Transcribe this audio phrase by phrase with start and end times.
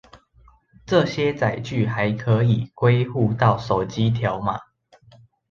[0.87, 4.59] 這些載具還可以歸戶到手機條碼